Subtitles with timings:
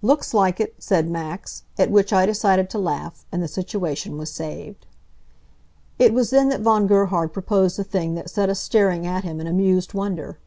[0.00, 4.30] "Looks like it," said Max, at which I decided to laugh, and the situation was
[4.32, 4.86] saved.
[5.98, 9.38] It was then that Von Gerhard proposed the thing that set us staring at him
[9.38, 10.38] in amused wonder.